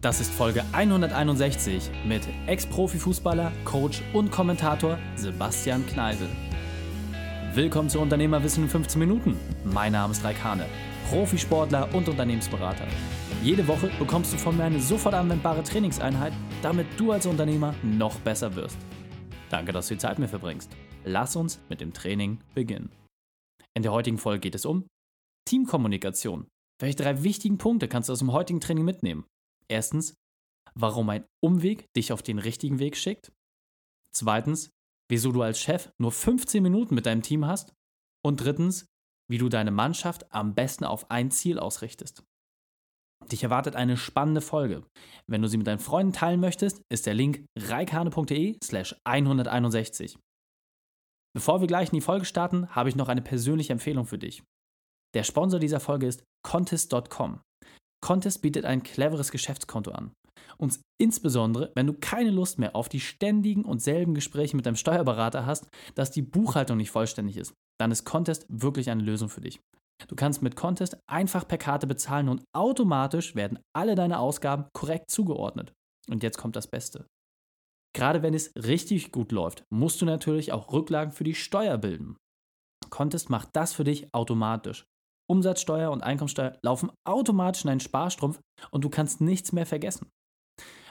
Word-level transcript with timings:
Das 0.00 0.18
ist 0.18 0.32
Folge 0.32 0.64
161 0.72 1.90
mit 2.06 2.26
Ex-Profifußballer, 2.46 3.52
Coach 3.66 4.00
und 4.14 4.32
Kommentator 4.32 4.98
Sebastian 5.14 5.86
Kneisel. 5.86 6.26
Willkommen 7.52 7.90
zu 7.90 8.00
Unternehmerwissen 8.00 8.64
in 8.64 8.70
15 8.70 8.98
Minuten. 8.98 9.36
Mein 9.62 9.92
Name 9.92 10.12
ist 10.12 10.24
Raikane, 10.24 10.64
Profisportler 11.10 11.94
und 11.94 12.08
Unternehmensberater. 12.08 12.86
Jede 13.42 13.68
Woche 13.68 13.90
bekommst 13.98 14.32
du 14.32 14.38
von 14.38 14.56
mir 14.56 14.64
eine 14.64 14.80
sofort 14.80 15.14
anwendbare 15.14 15.62
Trainingseinheit, 15.62 16.32
damit 16.62 16.86
du 16.96 17.12
als 17.12 17.26
Unternehmer 17.26 17.74
noch 17.82 18.18
besser 18.20 18.54
wirst. 18.54 18.78
Danke, 19.50 19.72
dass 19.72 19.88
du 19.88 19.94
die 19.96 20.00
Zeit 20.00 20.18
mit 20.18 20.20
mir 20.20 20.28
verbringst. 20.28 20.70
Lass 21.04 21.36
uns 21.36 21.60
mit 21.68 21.82
dem 21.82 21.92
Training 21.92 22.38
beginnen. 22.54 22.90
In 23.74 23.82
der 23.82 23.92
heutigen 23.92 24.16
Folge 24.16 24.40
geht 24.40 24.54
es 24.54 24.64
um 24.64 24.86
Teamkommunikation. 25.44 26.46
Welche 26.80 26.96
drei 26.96 27.22
wichtigen 27.22 27.58
Punkte 27.58 27.86
kannst 27.86 28.08
du 28.08 28.14
aus 28.14 28.20
dem 28.20 28.32
heutigen 28.32 28.62
Training 28.62 28.86
mitnehmen? 28.86 29.26
Erstens, 29.70 30.14
warum 30.74 31.08
ein 31.10 31.24
Umweg 31.42 31.92
dich 31.94 32.12
auf 32.12 32.22
den 32.22 32.38
richtigen 32.38 32.78
Weg 32.78 32.96
schickt. 32.96 33.32
Zweitens, 34.12 34.70
wieso 35.08 35.32
du 35.32 35.42
als 35.42 35.60
Chef 35.60 35.92
nur 35.98 36.12
15 36.12 36.62
Minuten 36.62 36.94
mit 36.94 37.06
deinem 37.06 37.22
Team 37.22 37.46
hast. 37.46 37.72
Und 38.24 38.42
drittens, 38.42 38.86
wie 39.30 39.38
du 39.38 39.48
deine 39.48 39.70
Mannschaft 39.70 40.32
am 40.32 40.54
besten 40.54 40.84
auf 40.84 41.10
ein 41.10 41.30
Ziel 41.30 41.58
ausrichtest. 41.58 42.24
Dich 43.30 43.42
erwartet 43.42 43.76
eine 43.76 43.96
spannende 43.96 44.40
Folge. 44.40 44.84
Wenn 45.26 45.42
du 45.42 45.48
sie 45.48 45.56
mit 45.56 45.66
deinen 45.66 45.78
Freunden 45.78 46.12
teilen 46.12 46.40
möchtest, 46.40 46.82
ist 46.90 47.06
der 47.06 47.14
Link 47.14 47.44
reikane.de 47.56 48.58
slash 48.62 48.96
161. 49.04 50.18
Bevor 51.32 51.60
wir 51.60 51.68
gleich 51.68 51.90
in 51.90 51.96
die 51.96 52.00
Folge 52.00 52.24
starten, 52.24 52.68
habe 52.74 52.88
ich 52.88 52.96
noch 52.96 53.08
eine 53.08 53.22
persönliche 53.22 53.72
Empfehlung 53.72 54.06
für 54.06 54.18
dich. 54.18 54.42
Der 55.14 55.22
Sponsor 55.22 55.60
dieser 55.60 55.80
Folge 55.80 56.06
ist 56.06 56.24
Contest.com. 56.42 57.40
Contest 58.02 58.42
bietet 58.42 58.64
ein 58.64 58.82
cleveres 58.82 59.30
Geschäftskonto 59.30 59.90
an. 59.92 60.12
Und 60.58 60.78
insbesondere, 61.00 61.72
wenn 61.74 61.86
du 61.86 61.94
keine 61.94 62.30
Lust 62.30 62.58
mehr 62.58 62.76
auf 62.76 62.88
die 62.88 63.00
ständigen 63.00 63.64
und 63.64 63.80
selben 63.82 64.14
Gespräche 64.14 64.56
mit 64.56 64.66
deinem 64.66 64.76
Steuerberater 64.76 65.46
hast, 65.46 65.68
dass 65.94 66.10
die 66.10 66.22
Buchhaltung 66.22 66.76
nicht 66.76 66.90
vollständig 66.90 67.36
ist, 67.36 67.54
dann 67.78 67.90
ist 67.90 68.04
Contest 68.04 68.46
wirklich 68.48 68.90
eine 68.90 69.02
Lösung 69.02 69.28
für 69.28 69.40
dich. 69.40 69.60
Du 70.08 70.16
kannst 70.16 70.42
mit 70.42 70.56
Contest 70.56 70.98
einfach 71.10 71.46
per 71.46 71.58
Karte 71.58 71.86
bezahlen 71.86 72.28
und 72.28 72.42
automatisch 72.54 73.34
werden 73.34 73.58
alle 73.74 73.94
deine 73.94 74.18
Ausgaben 74.18 74.66
korrekt 74.72 75.10
zugeordnet. 75.10 75.72
Und 76.08 76.22
jetzt 76.22 76.38
kommt 76.38 76.56
das 76.56 76.66
Beste. 76.66 77.06
Gerade 77.94 78.22
wenn 78.22 78.34
es 78.34 78.52
richtig 78.56 79.12
gut 79.12 79.32
läuft, 79.32 79.64
musst 79.70 80.00
du 80.00 80.06
natürlich 80.06 80.52
auch 80.52 80.72
Rücklagen 80.72 81.12
für 81.12 81.24
die 81.24 81.34
Steuer 81.34 81.76
bilden. 81.76 82.16
Contest 82.88 83.30
macht 83.30 83.50
das 83.54 83.72
für 83.72 83.84
dich 83.84 84.08
automatisch. 84.12 84.84
Umsatzsteuer 85.30 85.90
und 85.90 86.02
Einkommensteuer 86.02 86.58
laufen 86.62 86.90
automatisch 87.04 87.64
in 87.64 87.68
deinen 87.68 87.80
Sparstrumpf 87.80 88.40
und 88.70 88.84
du 88.84 88.90
kannst 88.90 89.20
nichts 89.20 89.52
mehr 89.52 89.66
vergessen. 89.66 90.10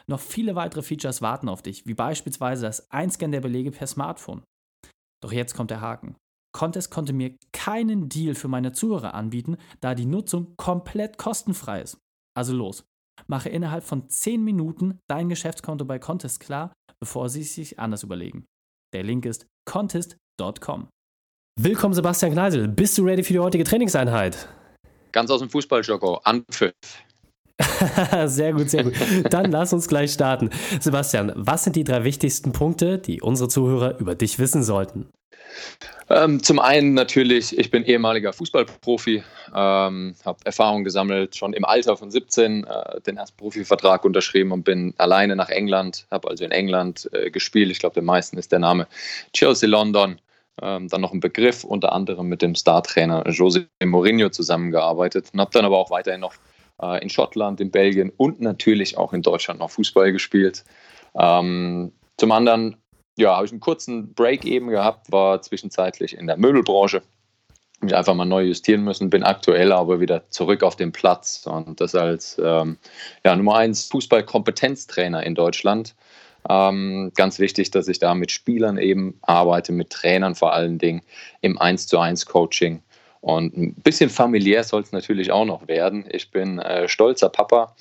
Noch 0.08 0.22
viele 0.22 0.56
weitere 0.56 0.82
Features 0.82 1.22
warten 1.22 1.50
auf 1.50 1.62
dich, 1.62 1.86
wie 1.86 1.94
beispielsweise 1.94 2.64
das 2.64 2.90
Einscannen 2.90 3.34
der 3.34 3.42
Belege 3.42 3.72
per 3.72 3.86
Smartphone. 3.86 4.44
Doch 5.22 5.32
jetzt 5.32 5.56
kommt 5.56 5.72
der 5.72 5.82
Haken. 5.82 6.16
Contest 6.52 6.90
konnte 6.90 7.14
mir 7.14 7.36
keinen 7.52 8.10
Deal 8.10 8.34
für 8.34 8.48
meine 8.48 8.72
Zuhörer 8.72 9.14
anbieten, 9.14 9.58
da 9.82 9.94
die 9.94 10.06
Nutzung 10.06 10.56
komplett 10.58 11.18
kostenfrei 11.18 11.82
ist. 11.82 12.00
Also 12.36 12.54
los, 12.54 12.86
mache 13.28 13.50
innerhalb 13.50 13.84
von 13.84 14.10
10 14.10 14.44
Minuten 14.44 15.00
dein 15.08 15.30
Geschäftskonto 15.30 15.86
bei 15.86 16.00
Contest 16.00 16.40
klar, 16.40 16.74
bevor 17.00 17.30
sie 17.30 17.44
sich 17.44 17.78
anders 17.78 18.04
überlegen. 18.04 18.46
Der 18.94 19.04
Link 19.04 19.26
ist 19.26 19.46
contest.com. 19.66 20.88
Willkommen, 21.62 21.94
Sebastian 21.94 22.32
Kneisel. 22.32 22.70
Bist 22.70 22.98
du 22.98 23.04
ready 23.04 23.22
für 23.22 23.34
die 23.34 23.40
heutige 23.40 23.66
Trainingseinheit? 23.66 24.48
Ganz 25.12 25.30
aus 25.30 25.42
dem 25.42 25.50
Fußball, 25.50 25.82
Joko. 25.82 26.22
Anpfiff. 26.24 26.72
sehr 28.28 28.54
gut, 28.54 28.70
sehr 28.70 28.86
gut. 28.86 28.94
Dann 29.30 29.52
lass 29.52 29.74
uns 29.74 29.90
gleich 29.90 30.14
starten. 30.14 30.52
Sebastian, 30.80 31.34
was 31.36 31.66
sind 31.66 31.76
die 31.76 31.84
drei 31.84 32.06
wichtigsten 32.06 32.54
Punkte, 32.54 32.98
die 32.98 33.22
unsere 33.22 33.50
Zuhörer 33.50 34.00
über 34.00 34.16
dich 34.16 34.40
wissen 34.40 34.64
sollten? 34.64 35.10
Ähm, 36.10 36.42
zum 36.42 36.60
einen 36.60 36.94
natürlich, 36.94 37.60
ich 37.60 37.70
bin 37.70 37.84
ehemaliger 37.84 38.32
Fußballprofi, 38.32 39.22
ähm, 39.54 40.16
habe 40.24 40.40
Erfahrung 40.46 40.86
gesammelt, 40.86 41.36
schon 41.36 41.52
im 41.52 41.66
Alter 41.66 41.98
von 41.98 42.10
17 42.10 42.64
äh, 42.64 43.02
den 43.02 43.18
ersten 43.18 43.36
Profivertrag 43.36 44.06
unterschrieben 44.06 44.54
und 44.54 44.64
bin 44.64 44.94
alleine 44.98 45.36
nach 45.36 45.50
England, 45.50 46.06
habe 46.10 46.30
also 46.30 46.46
in 46.46 46.52
England 46.52 47.10
äh, 47.12 47.30
gespielt. 47.30 47.70
Ich 47.70 47.80
glaube, 47.80 47.96
den 47.96 48.06
meisten 48.06 48.38
ist 48.38 48.54
der 48.54 48.60
Name 48.60 48.88
Chelsea 49.34 49.68
London 49.68 50.22
ähm, 50.62 50.88
dann 50.88 51.02
noch 51.02 51.14
ein 51.14 51.20
Begriff, 51.20 51.64
unter 51.64 51.94
anderem 51.94 52.28
mit 52.28 52.42
dem 52.42 52.56
Startrainer 52.56 53.26
José 53.28 53.68
Mourinho 53.84 54.30
zusammengearbeitet 54.30 55.30
und 55.34 55.40
habe 55.40 55.52
dann 55.52 55.66
aber 55.66 55.78
auch 55.78 55.92
weiterhin 55.92 56.22
noch 56.22 56.36
äh, 56.82 57.02
in 57.02 57.10
Schottland, 57.10 57.62
in 57.62 57.72
Belgien 57.72 58.12
und 58.16 58.42
natürlich 58.42 58.98
auch 58.98 59.14
in 59.14 59.22
Deutschland 59.22 59.60
noch 59.60 59.72
Fußball 59.72 60.12
gespielt. 60.12 60.64
Ähm, 61.16 61.92
zum 62.18 62.32
anderen 62.32 62.78
ja, 63.18 63.36
habe 63.36 63.46
ich 63.46 63.52
einen 63.52 63.60
kurzen 63.60 64.14
Break 64.14 64.46
eben 64.46 64.70
gehabt, 64.70 65.12
war 65.12 65.42
zwischenzeitlich 65.42 66.18
in 66.18 66.28
der 66.28 66.38
Möbelbranche, 66.38 67.02
mich 67.82 67.96
einfach 67.96 68.14
mal 68.14 68.26
neu 68.26 68.44
justieren 68.44 68.84
müssen, 68.84 69.10
bin 69.10 69.24
aktuell 69.24 69.72
aber 69.72 70.00
wieder 70.00 70.30
zurück 70.30 70.64
auf 70.64 70.76
dem 70.76 70.92
Platz 70.92 71.46
und 71.46 71.82
das 71.82 71.96
als 71.96 72.38
ähm, 72.44 72.78
ja, 73.26 73.36
Nummer 73.36 73.56
1 73.56 73.86
Fußballkompetenztrainer 73.86 75.24
in 75.24 75.36
Deutschland. 75.36 75.96
Ähm, 76.48 77.12
ganz 77.16 77.40
wichtig, 77.40 77.72
dass 77.72 77.88
ich 77.88 78.00
da 78.00 78.14
mit 78.14 78.32
Spielern 78.32 78.78
eben 78.78 79.18
arbeite, 79.22 79.72
mit 79.72 79.90
Trainern 79.90 80.36
vor 80.36 80.54
allen 80.54 80.78
Dingen 80.78 81.02
im 81.42 81.58
1 81.58 81.88
zu 81.88 82.00
1 82.00 82.26
Coaching. 82.26 82.82
Und 83.22 83.58
ein 83.58 83.74
bisschen 83.74 84.10
familiär 84.10 84.64
soll 84.64 84.82
es 84.82 84.92
natürlich 84.92 85.32
auch 85.32 85.46
noch 85.46 85.68
werden. 85.68 86.06
Ich 86.10 86.32
bin 86.32 86.60
äh, 86.60 86.88
stolzer 86.88 87.30
Papa 87.30 87.76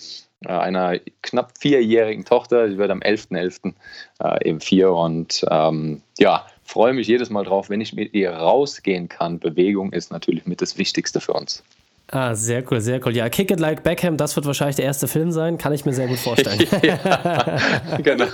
äh, 0.44 0.48
einer 0.48 0.98
knapp 1.22 1.52
vierjährigen 1.58 2.24
Tochter. 2.24 2.68
Sie 2.68 2.78
wird 2.78 2.90
am 2.90 3.00
11.11. 3.00 3.72
.11., 3.72 3.74
äh, 4.20 4.48
eben 4.48 4.60
vier. 4.60 4.92
Und 4.92 5.44
ähm, 5.50 6.02
ja, 6.18 6.46
freue 6.64 6.92
mich 6.92 7.06
jedes 7.06 7.30
Mal 7.30 7.44
drauf, 7.44 7.70
wenn 7.70 7.80
ich 7.80 7.92
mit 7.92 8.14
ihr 8.14 8.32
rausgehen 8.32 9.08
kann. 9.08 9.38
Bewegung 9.38 9.92
ist 9.92 10.10
natürlich 10.10 10.46
mit 10.46 10.60
das 10.60 10.78
Wichtigste 10.78 11.20
für 11.20 11.32
uns. 11.32 11.62
Ah, 12.10 12.34
sehr 12.34 12.64
cool, 12.70 12.80
sehr 12.80 13.04
cool. 13.04 13.14
Ja, 13.14 13.28
Kick 13.28 13.50
It 13.50 13.60
Like 13.60 13.82
Beckham, 13.82 14.16
das 14.16 14.34
wird 14.34 14.46
wahrscheinlich 14.46 14.76
der 14.76 14.86
erste 14.86 15.06
Film 15.06 15.30
sein, 15.30 15.58
kann 15.58 15.74
ich 15.74 15.84
mir 15.84 15.92
sehr 15.92 16.06
gut 16.06 16.18
vorstellen. 16.18 16.58
ja, 16.82 17.58
genau. 18.02 18.24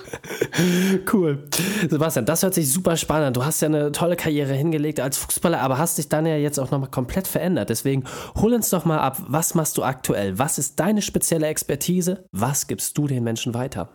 Cool. 1.12 1.49
Sebastian, 1.89 2.25
das 2.25 2.45
hört 2.45 2.55
sich 2.55 2.73
super 2.73 2.97
spannend 2.97 3.27
an. 3.27 3.33
Du 3.33 3.45
hast 3.45 3.61
ja 3.62 3.67
eine 3.67 3.91
tolle 3.91 4.15
Karriere 4.15 4.53
hingelegt 4.53 5.01
als 5.01 5.19
Fußballer, 5.19 5.61
aber 5.61 5.77
hast 5.77 5.99
dich 5.99 6.09
dann 6.09 6.25
ja 6.25 6.37
jetzt 6.37 6.61
auch 6.61 6.71
nochmal 6.71 6.91
komplett 6.91 7.27
verändert. 7.27 7.69
Deswegen 7.69 8.05
hol 8.37 8.55
uns 8.55 8.71
doch 8.71 8.85
mal 8.85 8.99
ab, 8.99 9.21
was 9.27 9.57
machst 9.57 9.77
du 9.77 9.83
aktuell? 9.83 10.39
Was 10.39 10.59
ist 10.59 10.79
deine 10.79 11.03
spezielle 11.03 11.49
Expertise? 11.49 12.27
Was 12.31 12.69
gibst 12.69 12.97
du 12.97 13.09
den 13.09 13.25
Menschen 13.25 13.55
weiter? 13.55 13.89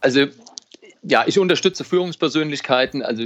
Also 0.00 0.28
ja, 1.02 1.24
ich 1.26 1.38
unterstütze 1.38 1.84
Führungspersönlichkeiten. 1.84 3.02
Also 3.02 3.24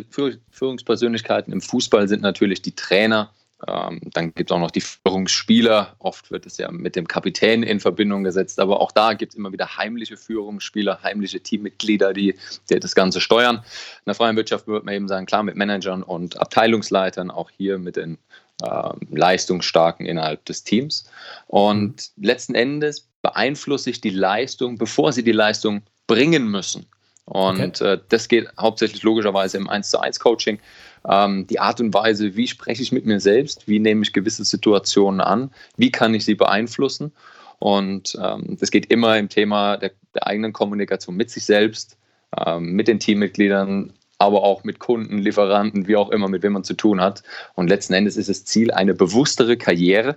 Führungspersönlichkeiten 0.50 1.52
im 1.52 1.60
Fußball 1.60 2.08
sind 2.08 2.22
natürlich 2.22 2.62
die 2.62 2.74
Trainer, 2.74 3.30
ähm, 3.66 4.00
dann 4.12 4.32
gibt 4.34 4.50
es 4.50 4.54
auch 4.54 4.60
noch 4.60 4.70
die 4.70 4.80
Führungsspieler. 4.80 5.96
Oft 5.98 6.30
wird 6.30 6.46
es 6.46 6.58
ja 6.58 6.70
mit 6.70 6.94
dem 6.94 7.08
Kapitän 7.08 7.64
in 7.64 7.80
Verbindung 7.80 8.22
gesetzt, 8.22 8.60
aber 8.60 8.80
auch 8.80 8.92
da 8.92 9.14
gibt 9.14 9.32
es 9.32 9.38
immer 9.38 9.52
wieder 9.52 9.76
heimliche 9.76 10.16
Führungsspieler, 10.16 11.00
heimliche 11.02 11.40
Teammitglieder, 11.40 12.12
die, 12.12 12.36
die, 12.70 12.78
das 12.78 12.94
Ganze 12.94 13.20
steuern. 13.20 13.56
In 13.56 13.62
der 14.06 14.14
freien 14.14 14.36
Wirtschaft 14.36 14.68
würde 14.68 14.86
man 14.86 14.94
eben 14.94 15.08
sagen, 15.08 15.26
klar 15.26 15.42
mit 15.42 15.56
Managern 15.56 16.04
und 16.04 16.40
Abteilungsleitern, 16.40 17.32
auch 17.32 17.50
hier 17.50 17.78
mit 17.78 17.96
den 17.96 18.18
äh, 18.62 18.90
Leistungsstarken 19.10 20.06
innerhalb 20.06 20.44
des 20.44 20.62
Teams. 20.62 21.10
Und 21.48 22.10
letzten 22.16 22.54
Endes 22.54 23.08
beeinflusse 23.22 23.90
ich 23.90 24.00
die 24.00 24.10
Leistung, 24.10 24.78
bevor 24.78 25.12
sie 25.12 25.24
die 25.24 25.32
Leistung 25.32 25.82
bringen 26.06 26.48
müssen. 26.48 26.86
Und 27.28 27.82
okay. 27.82 27.94
äh, 27.94 27.98
das 28.08 28.28
geht 28.28 28.48
hauptsächlich 28.58 29.02
logischerweise 29.02 29.58
im 29.58 29.68
1 29.68 29.90
zu 29.90 30.00
1 30.00 30.18
Coaching 30.18 30.58
ähm, 31.06 31.46
die 31.46 31.60
Art 31.60 31.80
und 31.80 31.92
Weise, 31.92 32.36
wie 32.36 32.48
spreche 32.48 32.82
ich 32.82 32.92
mit 32.92 33.06
mir 33.06 33.20
selbst, 33.20 33.68
wie 33.68 33.78
nehme 33.78 34.02
ich 34.02 34.12
gewisse 34.12 34.44
Situationen 34.44 35.20
an, 35.20 35.50
wie 35.76 35.90
kann 35.90 36.14
ich 36.14 36.24
sie 36.24 36.34
beeinflussen. 36.34 37.12
Und 37.58 38.16
ähm, 38.22 38.56
das 38.58 38.70
geht 38.70 38.90
immer 38.90 39.18
im 39.18 39.28
Thema 39.28 39.76
der, 39.76 39.92
der 40.14 40.26
eigenen 40.26 40.52
Kommunikation 40.52 41.16
mit 41.16 41.30
sich 41.30 41.44
selbst, 41.44 41.98
ähm, 42.36 42.72
mit 42.72 42.88
den 42.88 43.00
Teammitgliedern, 43.00 43.92
aber 44.18 44.42
auch 44.42 44.64
mit 44.64 44.78
Kunden, 44.78 45.18
Lieferanten, 45.18 45.86
wie 45.86 45.96
auch 45.96 46.10
immer, 46.10 46.28
mit 46.28 46.42
wem 46.42 46.54
man 46.54 46.64
zu 46.64 46.74
tun 46.74 47.00
hat. 47.00 47.22
Und 47.54 47.68
letzten 47.68 47.94
Endes 47.94 48.16
ist 48.16 48.28
das 48.28 48.44
Ziel, 48.44 48.70
eine 48.70 48.94
bewusstere 48.94 49.56
Karriere 49.56 50.16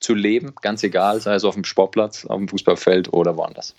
zu 0.00 0.14
leben, 0.14 0.54
ganz 0.60 0.82
egal, 0.82 1.20
sei 1.20 1.34
es 1.34 1.44
auf 1.44 1.54
dem 1.54 1.64
Sportplatz, 1.64 2.24
auf 2.26 2.38
dem 2.38 2.48
Fußballfeld 2.48 3.12
oder 3.12 3.36
woanders. 3.36 3.74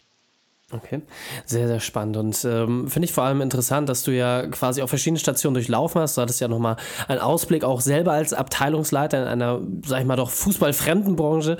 Okay, 0.73 1.01
sehr, 1.45 1.65
sehr 1.69 1.79
spannend 1.79 2.17
und 2.17 2.43
ähm, 2.43 2.89
finde 2.89 3.05
ich 3.05 3.13
vor 3.13 3.23
allem 3.23 3.39
interessant, 3.39 3.87
dass 3.87 4.03
du 4.03 4.11
ja 4.11 4.45
quasi 4.47 4.81
auf 4.81 4.89
verschiedene 4.89 5.17
Stationen 5.17 5.53
durchlaufen 5.53 6.01
hast. 6.01 6.17
Du 6.17 6.21
hattest 6.21 6.41
ja 6.41 6.49
nochmal 6.49 6.75
einen 7.07 7.21
Ausblick 7.21 7.63
auch 7.63 7.79
selber 7.79 8.11
als 8.11 8.33
Abteilungsleiter 8.33 9.21
in 9.21 9.27
einer, 9.29 9.61
sag 9.85 10.01
ich 10.01 10.05
mal 10.05 10.17
doch, 10.17 10.29
fußballfremden 10.29 11.15
Branche. 11.15 11.55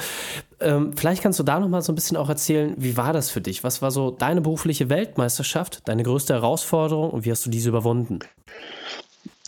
Ähm, 0.60 0.92
vielleicht 0.98 1.24
kannst 1.24 1.40
du 1.40 1.44
da 1.44 1.58
nochmal 1.62 1.84
so 1.84 1.94
ein 1.94 1.96
bisschen 1.96 2.18
auch 2.18 2.28
erzählen, 2.28 2.74
wie 2.76 2.98
war 2.98 3.14
das 3.14 3.30
für 3.30 3.40
dich? 3.40 3.64
Was 3.64 3.82
war 3.82 3.92
so 3.92 4.12
deine 4.12 4.42
berufliche 4.42 4.90
Weltmeisterschaft, 4.90 5.88
deine 5.88 6.04
größte 6.04 6.34
Herausforderung 6.34 7.12
und 7.12 7.24
wie 7.24 7.32
hast 7.32 7.46
du 7.46 7.50
diese 7.50 7.70
überwunden? 7.70 8.20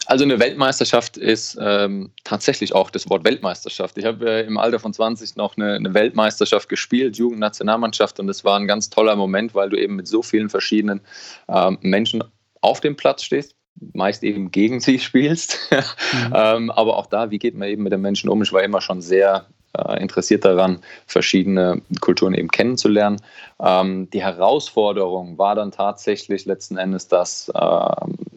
Also 0.10 0.24
eine 0.24 0.40
Weltmeisterschaft 0.40 1.18
ist 1.18 1.56
ähm, 1.62 2.10
tatsächlich 2.24 2.74
auch 2.74 2.90
das 2.90 3.08
Wort 3.12 3.24
Weltmeisterschaft. 3.24 3.96
Ich 4.00 4.06
habe 4.06 4.28
äh, 4.28 4.48
im 4.48 4.58
Alter 4.58 4.80
von 4.80 4.92
20 4.92 5.36
noch 5.36 5.56
eine, 5.56 5.76
eine 5.76 5.94
Weltmeisterschaft 5.94 6.68
gespielt, 6.68 7.16
Jugendnationalmannschaft, 7.18 8.20
und 8.20 8.28
es 8.28 8.44
war 8.44 8.58
ein 8.58 8.66
ganz 8.66 8.90
toller 8.90 9.16
Moment, 9.16 9.54
weil 9.54 9.70
du 9.70 9.80
eben 9.80 9.96
mit 9.96 10.08
so 10.08 10.24
vielen 10.24 10.50
verschiedenen 10.50 11.02
ähm, 11.48 11.78
Menschen 11.82 12.24
auf 12.62 12.82
dem 12.82 12.96
Platz 12.96 13.22
stehst, 13.22 13.54
meist 13.94 14.24
eben 14.24 14.50
gegen 14.50 14.80
sie 14.80 14.98
spielst. 15.00 15.60
mhm. 15.72 16.34
ähm, 16.34 16.72
aber 16.72 16.98
auch 16.98 17.06
da, 17.06 17.30
wie 17.30 17.38
geht 17.38 17.54
man 17.54 17.68
eben 17.68 17.84
mit 17.84 17.94
den 17.94 18.02
Menschen 18.02 18.32
um? 18.32 18.42
Ich 18.42 18.52
war 18.52 18.64
immer 18.64 18.82
schon 18.82 19.04
sehr 19.04 19.46
äh, 19.78 20.02
interessiert 20.02 20.44
daran, 20.44 20.80
verschiedene 21.06 21.84
Kulturen 22.02 22.34
eben 22.34 22.48
kennenzulernen. 22.48 23.22
Ähm, 23.62 24.10
die 24.10 24.24
Herausforderung 24.24 25.38
war 25.38 25.54
dann 25.54 25.70
tatsächlich 25.70 26.46
letzten 26.46 26.78
Endes, 26.78 27.08
dass 27.08 27.52
äh, 27.54 27.90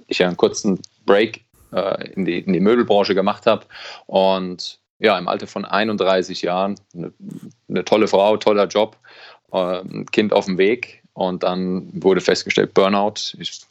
ich 0.08 0.22
einen 0.22 0.36
kurzen 0.36 0.78
Break 1.06 1.40
äh, 1.72 2.10
in, 2.12 2.24
die, 2.24 2.38
in 2.40 2.52
die 2.52 2.60
Möbelbranche 2.60 3.14
gemacht 3.14 3.46
habe 3.46 3.66
und 4.06 4.78
ja, 4.98 5.18
im 5.18 5.26
Alter 5.26 5.48
von 5.48 5.64
31 5.64 6.42
Jahren, 6.42 6.76
eine, 6.94 7.12
eine 7.68 7.84
tolle 7.84 8.06
Frau, 8.06 8.36
toller 8.36 8.66
Job, 8.66 8.96
äh, 9.52 9.82
Kind 10.12 10.32
auf 10.32 10.44
dem 10.46 10.58
Weg 10.58 11.02
und 11.12 11.42
dann 11.42 11.90
wurde 12.02 12.20
festgestellt, 12.20 12.74
Burnout. 12.74 13.36
Ich 13.38 13.62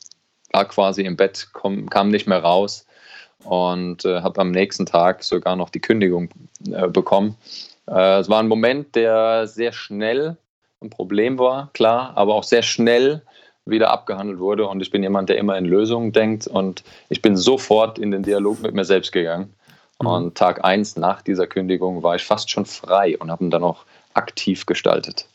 war 0.52 0.66
quasi 0.66 1.04
im 1.04 1.16
Bett, 1.16 1.48
komm, 1.54 1.90
kam 1.90 2.10
nicht 2.10 2.28
mehr 2.28 2.40
raus 2.40 2.86
und 3.44 4.06
äh, 4.06 4.22
habe 4.22 4.42
am 4.42 4.52
nächsten 4.52 4.86
Tag 4.86 5.24
sogar 5.24 5.56
noch 5.56 5.70
die 5.70 5.80
Kündigung 5.80 6.30
äh, 6.72 6.88
bekommen. 6.88 7.38
Äh, 7.88 8.20
es 8.20 8.30
war 8.30 8.40
ein 8.40 8.48
Moment, 8.48 8.96
der 8.96 9.48
sehr 9.48 9.72
schnell 9.72 10.38
ein 10.82 10.90
Problem 10.90 11.40
war, 11.40 11.70
klar, 11.74 12.14
aber 12.16 12.36
auch 12.36 12.44
sehr 12.44 12.64
schnell 12.64 13.22
wieder 13.66 13.92
abgehandelt 13.92 14.40
wurde. 14.40 14.68
Und 14.68 14.82
ich 14.82 14.92
bin 14.92 15.04
jemand, 15.04 15.30
der 15.30 15.38
immer 15.38 15.58
in 15.58 15.66
Lösungen 15.66 16.12
denkt. 16.12 16.48
Und 16.48 16.84
ich 17.10 17.22
bin 17.22 17.38
sofort 17.38 18.00
in 18.00 18.12
den 18.12 18.24
Dialog 18.24 18.62
mit 18.62 18.74
mir 18.74 18.86
selbst 18.86 19.12
gegangen. 19.12 19.54
Mhm. 20.02 20.08
Und 20.08 20.36
Tag 20.36 20.64
eins 20.64 20.96
nach 20.96 21.22
dieser 21.22 21.48
Kündigung 21.48 22.04
war 22.04 22.16
ich 22.16 22.24
fast 22.24 22.50
schon 22.50 22.66
frei 22.66 23.18
und 23.18 23.32
habe 23.32 23.44
ihn 23.44 23.52
dann 23.52 23.64
auch 23.64 23.86
aktiv 24.14 24.66
gestaltet. 24.66 25.28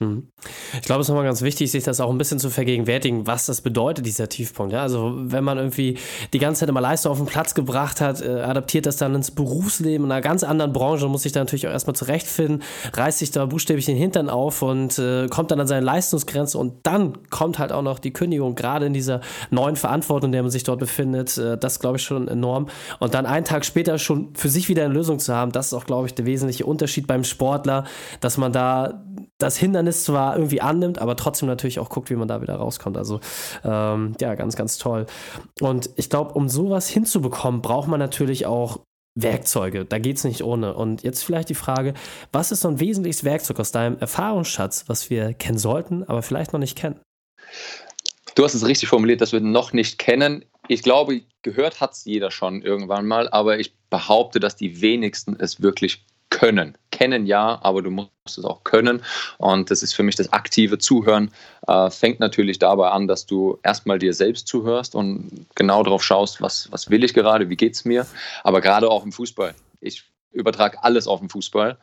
Mhm. 0.00 0.28
Ich 0.74 0.82
glaube, 0.82 1.00
es 1.00 1.06
ist 1.06 1.08
nochmal 1.08 1.24
ganz 1.24 1.42
wichtig, 1.42 1.72
sich 1.72 1.82
das 1.82 2.00
auch 2.00 2.10
ein 2.10 2.18
bisschen 2.18 2.38
zu 2.38 2.50
vergegenwärtigen, 2.50 3.26
was 3.26 3.46
das 3.46 3.62
bedeutet, 3.62 4.06
dieser 4.06 4.28
Tiefpunkt. 4.28 4.72
Ja? 4.72 4.82
Also, 4.82 5.12
wenn 5.16 5.42
man 5.42 5.58
irgendwie 5.58 5.98
die 6.32 6.38
ganze 6.38 6.60
Zeit 6.60 6.68
immer 6.68 6.80
Leistung 6.80 7.10
auf 7.10 7.18
den 7.18 7.26
Platz 7.26 7.52
gebracht 7.52 8.00
hat, 8.00 8.22
äh, 8.22 8.28
adaptiert 8.42 8.86
das 8.86 8.96
dann 8.96 9.16
ins 9.16 9.32
Berufsleben 9.32 10.06
in 10.06 10.12
einer 10.12 10.20
ganz 10.20 10.44
anderen 10.44 10.72
Branche, 10.72 11.08
muss 11.08 11.24
sich 11.24 11.32
da 11.32 11.40
natürlich 11.40 11.66
auch 11.66 11.72
erstmal 11.72 11.96
zurechtfinden, 11.96 12.62
reißt 12.92 13.18
sich 13.18 13.32
da 13.32 13.44
buchstäblich 13.46 13.86
den 13.86 13.96
Hintern 13.96 14.30
auf 14.30 14.62
und 14.62 15.00
äh, 15.00 15.26
kommt 15.26 15.50
dann 15.50 15.58
an 15.58 15.66
seine 15.66 15.84
Leistungsgrenze 15.84 16.58
und 16.58 16.74
dann 16.84 17.18
kommt 17.30 17.58
halt 17.58 17.72
auch 17.72 17.82
noch 17.82 17.98
die 17.98 18.12
Kündigung, 18.12 18.54
gerade 18.54 18.86
in 18.86 18.92
dieser 18.92 19.20
neuen 19.50 19.74
Verantwortung, 19.74 20.28
in 20.28 20.32
der 20.32 20.42
man 20.42 20.52
sich 20.52 20.62
dort 20.62 20.78
befindet. 20.78 21.36
Äh, 21.38 21.58
das 21.58 21.80
glaube 21.80 21.96
ich 21.96 22.04
schon 22.04 22.28
enorm. 22.28 22.68
Und 23.00 23.14
dann 23.14 23.26
einen 23.26 23.44
Tag 23.44 23.64
später 23.64 23.98
schon 23.98 24.32
für 24.34 24.48
sich 24.48 24.68
wieder 24.68 24.84
eine 24.84 24.94
Lösung 24.94 25.18
zu 25.18 25.34
haben, 25.34 25.50
das 25.50 25.68
ist 25.68 25.74
auch, 25.74 25.86
glaube 25.86 26.06
ich, 26.06 26.14
der 26.14 26.24
wesentliche 26.24 26.66
Unterschied 26.66 27.08
beim 27.08 27.24
Sportler, 27.24 27.82
dass 28.20 28.36
man 28.38 28.52
da 28.52 29.02
das 29.38 29.56
Hindernis 29.56 30.04
zwar 30.04 30.36
irgendwie 30.36 30.60
annimmt, 30.60 30.98
aber 30.98 31.16
trotzdem 31.16 31.48
natürlich 31.48 31.78
auch 31.78 31.88
guckt, 31.88 32.10
wie 32.10 32.16
man 32.16 32.28
da 32.28 32.42
wieder 32.42 32.56
rauskommt. 32.56 32.96
Also 32.96 33.20
ähm, 33.64 34.14
ja, 34.20 34.34
ganz, 34.34 34.56
ganz 34.56 34.78
toll. 34.78 35.06
Und 35.60 35.90
ich 35.96 36.10
glaube, 36.10 36.34
um 36.34 36.48
sowas 36.48 36.88
hinzubekommen, 36.88 37.62
braucht 37.62 37.88
man 37.88 38.00
natürlich 38.00 38.46
auch 38.46 38.80
Werkzeuge. 39.14 39.84
Da 39.84 39.98
geht 39.98 40.16
es 40.16 40.24
nicht 40.24 40.42
ohne. 40.42 40.74
Und 40.74 41.02
jetzt 41.02 41.22
vielleicht 41.22 41.48
die 41.48 41.54
Frage, 41.54 41.94
was 42.32 42.52
ist 42.52 42.60
so 42.60 42.68
ein 42.68 42.80
wesentliches 42.80 43.24
Werkzeug 43.24 43.60
aus 43.60 43.72
deinem 43.72 43.98
Erfahrungsschatz, 43.98 44.84
was 44.88 45.10
wir 45.10 45.34
kennen 45.34 45.58
sollten, 45.58 46.04
aber 46.04 46.22
vielleicht 46.22 46.52
noch 46.52 46.60
nicht 46.60 46.76
kennen? 46.76 47.00
Du 48.34 48.44
hast 48.44 48.54
es 48.54 48.66
richtig 48.66 48.88
formuliert, 48.88 49.20
dass 49.20 49.32
wir 49.32 49.40
noch 49.40 49.72
nicht 49.72 49.98
kennen. 49.98 50.44
Ich 50.68 50.82
glaube, 50.82 51.22
gehört 51.42 51.80
hat 51.80 51.92
es 51.92 52.04
jeder 52.04 52.30
schon 52.30 52.62
irgendwann 52.62 53.06
mal, 53.06 53.28
aber 53.28 53.58
ich 53.58 53.74
behaupte, 53.90 54.38
dass 54.38 54.54
die 54.54 54.80
wenigsten 54.80 55.36
es 55.38 55.62
wirklich 55.62 56.04
können. 56.30 56.76
Kennen 56.98 57.26
ja, 57.26 57.60
aber 57.62 57.80
du 57.80 57.90
musst 57.90 58.10
es 58.26 58.44
auch 58.44 58.64
können. 58.64 59.02
Und 59.38 59.70
das 59.70 59.84
ist 59.84 59.92
für 59.92 60.02
mich 60.02 60.16
das 60.16 60.32
aktive 60.32 60.78
Zuhören. 60.78 61.30
Äh, 61.68 61.90
fängt 61.90 62.18
natürlich 62.18 62.58
dabei 62.58 62.90
an, 62.90 63.06
dass 63.06 63.24
du 63.24 63.60
erstmal 63.62 64.00
dir 64.00 64.12
selbst 64.12 64.48
zuhörst 64.48 64.96
und 64.96 65.46
genau 65.54 65.84
darauf 65.84 66.02
schaust, 66.02 66.42
was, 66.42 66.72
was 66.72 66.90
will 66.90 67.04
ich 67.04 67.14
gerade, 67.14 67.50
wie 67.50 67.56
geht 67.56 67.74
es 67.74 67.84
mir. 67.84 68.04
Aber 68.42 68.60
gerade 68.60 68.90
auch 68.90 69.04
im 69.04 69.12
Fußball. 69.12 69.54
Ich 69.80 70.02
übertrage 70.32 70.82
alles 70.82 71.06
auf 71.06 71.20
den 71.20 71.28
Fußball. 71.28 71.78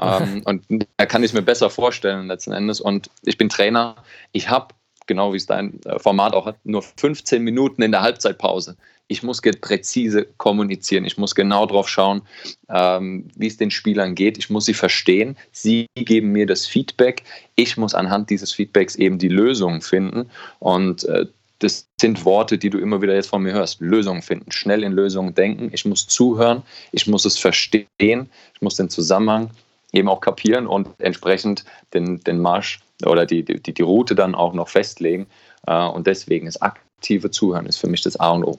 Ähm, 0.00 0.42
und 0.44 0.64
da 0.96 1.06
kann 1.06 1.24
ich 1.24 1.30
es 1.30 1.34
mir 1.34 1.42
besser 1.42 1.68
vorstellen 1.68 2.28
letzten 2.28 2.52
Endes. 2.52 2.80
Und 2.80 3.10
ich 3.22 3.38
bin 3.38 3.48
Trainer. 3.48 3.96
Ich 4.30 4.50
habe 4.50 4.68
genau 5.10 5.32
wie 5.32 5.36
es 5.36 5.46
dein 5.46 5.82
äh, 5.82 5.98
Format 5.98 6.32
auch 6.32 6.46
hat, 6.46 6.56
nur 6.64 6.82
15 6.82 7.42
Minuten 7.42 7.82
in 7.82 7.92
der 7.92 8.00
Halbzeitpause 8.00 8.76
ich 9.10 9.24
muss 9.24 9.40
präzise 9.40 10.28
kommunizieren. 10.36 11.04
Ich 11.04 11.18
muss 11.18 11.34
genau 11.34 11.66
drauf 11.66 11.88
schauen, 11.88 12.22
ähm, 12.68 13.26
wie 13.34 13.48
es 13.48 13.56
den 13.56 13.72
Spielern 13.72 14.14
geht. 14.14 14.38
Ich 14.38 14.50
muss 14.50 14.66
sie 14.66 14.74
verstehen. 14.74 15.36
Sie 15.50 15.86
geben 15.96 16.30
mir 16.30 16.46
das 16.46 16.64
Feedback. 16.64 17.24
Ich 17.56 17.76
muss 17.76 17.92
anhand 17.92 18.30
dieses 18.30 18.52
Feedbacks 18.52 18.94
eben 18.94 19.18
die 19.18 19.28
Lösungen 19.28 19.80
finden. 19.80 20.30
Und 20.60 21.04
äh, 21.04 21.26
das 21.58 21.88
sind 22.00 22.24
Worte, 22.24 22.56
die 22.56 22.70
du 22.70 22.78
immer 22.78 23.02
wieder 23.02 23.14
jetzt 23.16 23.30
von 23.30 23.42
mir 23.42 23.52
hörst. 23.52 23.80
Lösungen 23.80 24.22
finden, 24.22 24.52
schnell 24.52 24.84
in 24.84 24.92
Lösungen 24.92 25.34
denken. 25.34 25.70
Ich 25.72 25.84
muss 25.84 26.06
zuhören. 26.06 26.62
Ich 26.92 27.08
muss 27.08 27.24
es 27.24 27.36
verstehen. 27.36 27.88
Ich 27.98 28.62
muss 28.62 28.76
den 28.76 28.90
Zusammenhang 28.90 29.50
eben 29.92 30.08
auch 30.08 30.20
kapieren 30.20 30.68
und 30.68 30.88
entsprechend 30.98 31.64
den, 31.94 32.20
den 32.20 32.38
Marsch 32.38 32.78
oder 33.06 33.26
die, 33.26 33.44
die, 33.44 33.60
die 33.60 33.82
Route 33.82 34.14
dann 34.14 34.34
auch 34.34 34.52
noch 34.52 34.68
festlegen. 34.68 35.26
Äh, 35.66 35.86
und 35.86 36.06
deswegen 36.06 36.46
ist 36.46 36.62
aktive 36.62 37.30
Zuhören 37.30 37.66
ist 37.66 37.78
für 37.78 37.88
mich 37.88 38.02
das 38.02 38.18
A 38.18 38.30
und 38.30 38.44
O. 38.44 38.58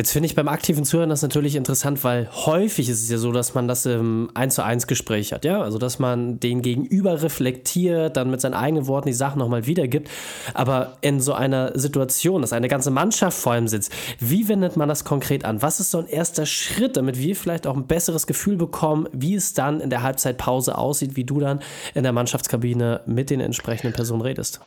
Jetzt 0.00 0.12
finde 0.12 0.28
ich 0.28 0.34
beim 0.34 0.48
aktiven 0.48 0.86
Zuhören 0.86 1.10
das 1.10 1.20
natürlich 1.20 1.56
interessant, 1.56 2.02
weil 2.04 2.26
häufig 2.32 2.88
ist 2.88 3.02
es 3.02 3.10
ja 3.10 3.18
so, 3.18 3.32
dass 3.32 3.52
man 3.52 3.68
das 3.68 3.84
im 3.84 4.30
1 4.32 4.54
zu 4.54 4.64
1 4.64 4.86
Gespräch 4.86 5.34
hat, 5.34 5.44
ja? 5.44 5.60
Also, 5.60 5.76
dass 5.76 5.98
man 5.98 6.40
den 6.40 6.62
Gegenüber 6.62 7.20
reflektiert, 7.20 8.16
dann 8.16 8.30
mit 8.30 8.40
seinen 8.40 8.54
eigenen 8.54 8.86
Worten 8.86 9.08
die 9.08 9.12
Sachen 9.12 9.38
nochmal 9.40 9.66
wiedergibt. 9.66 10.08
Aber 10.54 10.96
in 11.02 11.20
so 11.20 11.34
einer 11.34 11.78
Situation, 11.78 12.40
dass 12.40 12.54
eine 12.54 12.68
ganze 12.68 12.90
Mannschaft 12.90 13.36
vor 13.36 13.54
ihm 13.54 13.68
sitzt, 13.68 13.92
wie 14.18 14.48
wendet 14.48 14.74
man 14.74 14.88
das 14.88 15.04
konkret 15.04 15.44
an? 15.44 15.60
Was 15.60 15.80
ist 15.80 15.90
so 15.90 15.98
ein 15.98 16.06
erster 16.06 16.46
Schritt, 16.46 16.96
damit 16.96 17.18
wir 17.18 17.36
vielleicht 17.36 17.66
auch 17.66 17.76
ein 17.76 17.86
besseres 17.86 18.26
Gefühl 18.26 18.56
bekommen, 18.56 19.06
wie 19.12 19.34
es 19.34 19.52
dann 19.52 19.80
in 19.80 19.90
der 19.90 20.02
Halbzeitpause 20.02 20.78
aussieht, 20.78 21.16
wie 21.16 21.24
du 21.24 21.40
dann 21.40 21.60
in 21.92 22.04
der 22.04 22.12
Mannschaftskabine 22.12 23.02
mit 23.04 23.28
den 23.28 23.40
entsprechenden 23.40 23.92
Personen 23.92 24.22
redest? 24.22 24.60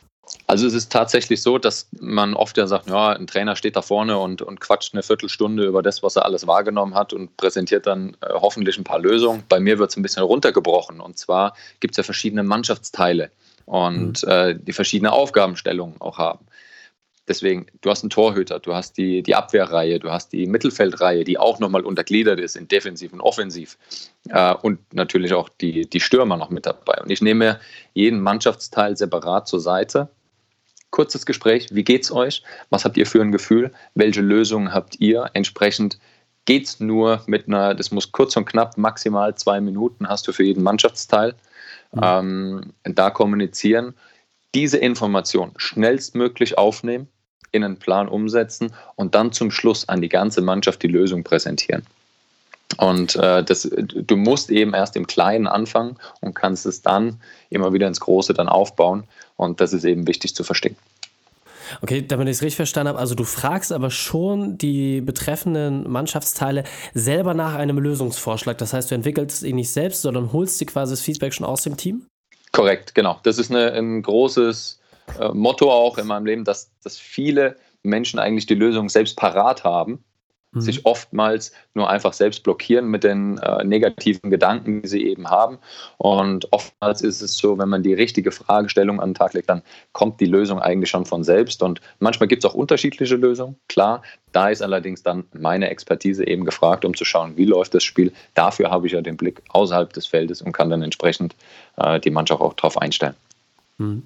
Also 0.46 0.66
es 0.66 0.74
ist 0.74 0.92
tatsächlich 0.92 1.40
so, 1.40 1.58
dass 1.58 1.88
man 1.98 2.34
oft 2.34 2.56
ja 2.58 2.66
sagt, 2.66 2.88
ja, 2.88 3.10
ein 3.10 3.26
Trainer 3.26 3.56
steht 3.56 3.76
da 3.76 3.82
vorne 3.82 4.18
und, 4.18 4.42
und 4.42 4.60
quatscht 4.60 4.92
eine 4.92 5.02
Viertelstunde 5.02 5.64
über 5.64 5.82
das, 5.82 6.02
was 6.02 6.16
er 6.16 6.26
alles 6.26 6.46
wahrgenommen 6.46 6.94
hat 6.94 7.12
und 7.12 7.36
präsentiert 7.36 7.86
dann 7.86 8.16
äh, 8.20 8.28
hoffentlich 8.34 8.76
ein 8.76 8.84
paar 8.84 8.98
Lösungen. 8.98 9.42
Bei 9.48 9.58
mir 9.58 9.78
wird 9.78 9.90
es 9.90 9.96
ein 9.96 10.02
bisschen 10.02 10.22
runtergebrochen. 10.22 11.00
Und 11.00 11.18
zwar 11.18 11.54
gibt 11.80 11.94
es 11.94 11.96
ja 11.96 12.02
verschiedene 12.02 12.42
Mannschaftsteile 12.42 13.30
und 13.64 14.22
mhm. 14.22 14.30
äh, 14.30 14.54
die 14.54 14.72
verschiedene 14.72 15.12
Aufgabenstellungen 15.12 16.00
auch 16.00 16.18
haben. 16.18 16.46
Deswegen, 17.26 17.66
du 17.80 17.88
hast 17.88 18.02
einen 18.02 18.10
Torhüter, 18.10 18.60
du 18.60 18.74
hast 18.74 18.98
die, 18.98 19.22
die 19.22 19.34
Abwehrreihe, 19.34 19.98
du 19.98 20.10
hast 20.10 20.32
die 20.32 20.46
Mittelfeldreihe, 20.46 21.24
die 21.24 21.38
auch 21.38 21.58
nochmal 21.58 21.82
untergliedert 21.82 22.38
ist 22.38 22.54
in 22.54 22.68
Defensiv 22.68 23.14
und 23.14 23.22
Offensiv. 23.22 23.78
Äh, 24.28 24.54
und 24.54 24.78
natürlich 24.92 25.32
auch 25.32 25.48
die, 25.48 25.88
die 25.88 26.00
Stürmer 26.00 26.36
noch 26.36 26.50
mit 26.50 26.66
dabei. 26.66 27.00
Und 27.02 27.10
ich 27.10 27.22
nehme 27.22 27.60
jeden 27.94 28.20
Mannschaftsteil 28.20 28.96
separat 28.98 29.48
zur 29.48 29.60
Seite. 29.60 30.10
Kurzes 30.94 31.26
Gespräch, 31.26 31.66
wie 31.72 31.82
geht's 31.82 32.12
euch? 32.12 32.44
Was 32.70 32.84
habt 32.84 32.96
ihr 32.96 33.04
für 33.04 33.20
ein 33.20 33.32
Gefühl? 33.32 33.72
Welche 33.96 34.20
Lösungen 34.20 34.72
habt 34.72 35.00
ihr? 35.00 35.28
Entsprechend 35.32 35.98
geht 36.44 36.66
es 36.66 36.78
nur 36.78 37.20
mit 37.26 37.48
einer, 37.48 37.74
das 37.74 37.90
muss 37.90 38.12
kurz 38.12 38.36
und 38.36 38.44
knapp, 38.44 38.78
maximal 38.78 39.34
zwei 39.34 39.60
Minuten 39.60 40.08
hast 40.08 40.28
du 40.28 40.32
für 40.32 40.44
jeden 40.44 40.62
Mannschaftsteil. 40.62 41.34
Mhm. 41.90 42.00
Ähm, 42.00 42.72
da 42.84 43.10
kommunizieren, 43.10 43.94
diese 44.54 44.78
Information 44.78 45.50
schnellstmöglich 45.56 46.58
aufnehmen, 46.58 47.08
in 47.50 47.64
einen 47.64 47.80
Plan 47.80 48.06
umsetzen 48.06 48.72
und 48.94 49.16
dann 49.16 49.32
zum 49.32 49.50
Schluss 49.50 49.88
an 49.88 50.00
die 50.00 50.08
ganze 50.08 50.42
Mannschaft 50.42 50.80
die 50.84 50.86
Lösung 50.86 51.24
präsentieren. 51.24 51.84
Und 52.78 53.16
äh, 53.16 53.42
das, 53.42 53.68
du 53.68 54.16
musst 54.16 54.50
eben 54.50 54.74
erst 54.74 54.94
im 54.94 55.08
Kleinen 55.08 55.48
anfangen 55.48 55.96
und 56.20 56.34
kannst 56.34 56.66
es 56.66 56.82
dann 56.82 57.20
immer 57.50 57.72
wieder 57.72 57.88
ins 57.88 58.00
Große 58.00 58.32
dann 58.32 58.48
aufbauen. 58.48 59.04
Und 59.44 59.60
das 59.60 59.72
ist 59.72 59.84
eben 59.84 60.06
wichtig 60.06 60.34
zu 60.34 60.44
verstehen. 60.44 60.76
Okay, 61.82 62.02
damit 62.06 62.28
ich 62.28 62.36
es 62.36 62.42
richtig 62.42 62.56
verstanden 62.56 62.90
habe, 62.90 62.98
also 62.98 63.14
du 63.14 63.24
fragst 63.24 63.72
aber 63.72 63.90
schon 63.90 64.58
die 64.58 65.00
betreffenden 65.00 65.90
Mannschaftsteile 65.90 66.64
selber 66.92 67.34
nach 67.34 67.54
einem 67.54 67.78
Lösungsvorschlag. 67.78 68.58
Das 68.58 68.72
heißt, 68.72 68.90
du 68.90 68.94
entwickelst 68.94 69.42
ihn 69.42 69.56
nicht 69.56 69.72
selbst, 69.72 70.02
sondern 70.02 70.32
holst 70.32 70.60
dir 70.60 70.66
quasi 70.66 70.92
das 70.92 71.00
Feedback 71.00 71.32
schon 71.32 71.46
aus 71.46 71.62
dem 71.62 71.76
Team? 71.76 72.06
Korrekt, 72.52 72.94
genau. 72.94 73.18
Das 73.22 73.38
ist 73.38 73.50
eine, 73.50 73.72
ein 73.72 74.02
großes 74.02 74.80
äh, 75.18 75.28
Motto 75.30 75.72
auch 75.72 75.98
in 75.98 76.06
meinem 76.06 76.26
Leben, 76.26 76.44
dass, 76.44 76.70
dass 76.82 76.98
viele 76.98 77.56
Menschen 77.82 78.18
eigentlich 78.18 78.46
die 78.46 78.54
Lösung 78.54 78.88
selbst 78.88 79.16
parat 79.16 79.64
haben 79.64 80.04
mhm. 80.54 80.60
sich 80.60 80.86
oftmals 80.86 81.52
nur 81.74 81.90
einfach 81.90 82.12
selbst 82.12 82.42
blockieren 82.42 82.86
mit 82.88 83.04
den 83.04 83.38
äh, 83.38 83.64
negativen 83.64 84.30
Gedanken, 84.30 84.82
die 84.82 84.88
sie 84.88 85.06
eben 85.06 85.28
haben. 85.28 85.58
Und 85.98 86.52
oftmals 86.52 87.02
ist 87.02 87.20
es 87.20 87.36
so, 87.36 87.58
wenn 87.58 87.68
man 87.68 87.82
die 87.82 87.94
richtige 87.94 88.32
Fragestellung 88.32 89.00
an 89.00 89.10
den 89.10 89.14
Tag 89.14 89.34
legt, 89.34 89.50
dann 89.50 89.62
kommt 89.92 90.20
die 90.20 90.26
Lösung 90.26 90.58
eigentlich 90.60 90.90
schon 90.90 91.04
von 91.04 91.24
selbst. 91.24 91.62
Und 91.62 91.80
manchmal 91.98 92.28
gibt 92.28 92.44
es 92.44 92.50
auch 92.50 92.54
unterschiedliche 92.54 93.16
Lösungen, 93.16 93.56
klar. 93.68 94.02
Da 94.32 94.48
ist 94.48 94.62
allerdings 94.62 95.02
dann 95.02 95.24
meine 95.32 95.70
Expertise 95.70 96.26
eben 96.26 96.44
gefragt, 96.44 96.84
um 96.84 96.96
zu 96.96 97.04
schauen, 97.04 97.36
wie 97.36 97.44
läuft 97.44 97.74
das 97.74 97.84
Spiel. 97.84 98.12
Dafür 98.34 98.70
habe 98.70 98.86
ich 98.86 98.92
ja 98.92 99.00
den 99.00 99.16
Blick 99.16 99.42
außerhalb 99.50 99.92
des 99.92 100.06
Feldes 100.06 100.42
und 100.42 100.52
kann 100.52 100.70
dann 100.70 100.82
entsprechend 100.82 101.36
äh, 101.76 102.00
die 102.00 102.10
Mannschaft 102.10 102.40
auch 102.40 102.54
darauf 102.54 102.80
einstellen. 102.80 103.14
Mhm. 103.78 104.02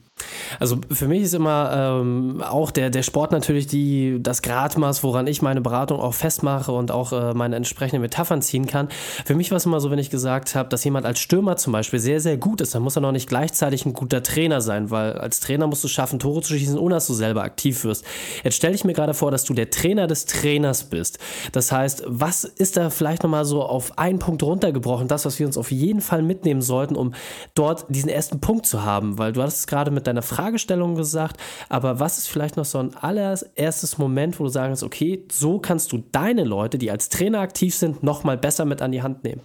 Also 0.60 0.78
für 0.90 1.08
mich 1.08 1.22
ist 1.22 1.34
immer 1.34 2.00
ähm, 2.00 2.42
auch 2.42 2.70
der, 2.70 2.90
der 2.90 3.02
Sport 3.02 3.32
natürlich 3.32 3.66
die, 3.66 4.18
das 4.20 4.42
Gradmaß, 4.42 5.02
woran 5.02 5.26
ich 5.26 5.42
meine 5.42 5.60
Beratung 5.60 6.00
auch 6.00 6.14
festmache 6.14 6.72
und 6.72 6.90
auch 6.90 7.12
äh, 7.12 7.34
meine 7.34 7.56
entsprechenden 7.56 8.02
Metaphern 8.02 8.42
ziehen 8.42 8.66
kann. 8.66 8.88
Für 9.25 9.34
mich 9.34 9.50
war 9.50 9.56
es 9.56 9.66
immer 9.66 9.80
so, 9.80 9.90
wenn 9.90 9.98
ich 9.98 10.10
gesagt 10.10 10.54
habe, 10.54 10.68
dass 10.68 10.84
jemand 10.84 11.06
als 11.06 11.20
Stürmer 11.20 11.56
zum 11.56 11.72
Beispiel 11.72 11.98
sehr, 11.98 12.20
sehr 12.20 12.37
gut 12.37 12.60
ist, 12.60 12.75
dann 12.75 12.82
muss 12.82 12.96
er 12.96 13.02
noch 13.02 13.12
nicht 13.12 13.28
gleichzeitig 13.28 13.87
ein 13.87 13.92
guter 13.92 14.22
Trainer 14.22 14.60
sein, 14.60 14.90
weil 14.90 15.12
als 15.12 15.40
Trainer 15.40 15.66
musst 15.66 15.84
du 15.84 15.88
schaffen, 15.88 16.18
Tore 16.18 16.42
zu 16.42 16.54
schießen, 16.54 16.78
ohne 16.78 16.96
dass 16.96 17.06
du 17.06 17.14
selber 17.14 17.42
aktiv 17.42 17.84
wirst. 17.84 18.04
Jetzt 18.44 18.56
stelle 18.56 18.75
ich 18.75 18.84
mir 18.84 18.92
gerade 18.92 19.14
vor, 19.14 19.30
dass 19.30 19.44
du 19.44 19.54
der 19.54 19.70
Trainer 19.70 20.06
des 20.06 20.26
Trainers 20.26 20.84
bist. 20.84 21.18
Das 21.52 21.72
heißt, 21.72 22.04
was 22.06 22.44
ist 22.44 22.76
da 22.76 22.90
vielleicht 22.90 23.22
nochmal 23.22 23.44
so 23.44 23.62
auf 23.62 23.98
einen 23.98 24.18
Punkt 24.18 24.42
runtergebrochen, 24.42 25.08
das, 25.08 25.25
was 25.25 25.38
wir 25.38 25.46
uns 25.46 25.56
auf 25.56 25.70
jeden 25.70 26.00
Fall 26.00 26.22
mitnehmen 26.22 26.62
sollten, 26.62 26.96
um 26.96 27.14
dort 27.54 27.87
diesen 27.88 28.08
ersten 28.08 28.40
Punkt 28.40 28.66
zu 28.66 28.84
haben? 28.84 29.18
Weil 29.18 29.32
du 29.32 29.42
hattest 29.42 29.58
es 29.58 29.66
gerade 29.66 29.90
mit 29.90 30.08
deiner 30.09 30.23
Fragestellung 30.23 30.95
gesagt, 30.95 31.37
aber 31.69 32.00
was 32.00 32.19
ist 32.19 32.29
vielleicht 32.29 32.57
noch 32.57 32.65
so 32.65 32.79
ein 32.79 32.95
allererstes 32.97 33.99
Moment, 33.99 34.41
wo 34.41 34.45
du 34.45 34.50
sagst, 34.50 34.83
okay, 34.83 35.25
so 35.31 35.59
kannst 35.59 35.93
du 35.93 36.03
deine 36.12 36.45
Leute, 36.45 36.79
die 36.79 36.91
als 36.91 37.09
Trainer 37.09 37.41
aktiv 37.41 37.75
sind, 37.75 38.03
nochmal 38.03 38.37
besser 38.37 38.65
mit 38.65 38.83
an 38.83 38.93
die 38.93 39.03
Hand 39.03 39.25
nehmen? 39.25 39.43